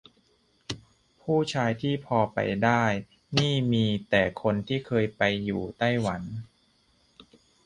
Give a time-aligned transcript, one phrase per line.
[1.21, 2.83] ผู้ชายที่พอไปได้
[3.37, 6.21] นี่มีแต่คนที่เคยไปอยู่ไต้หวัน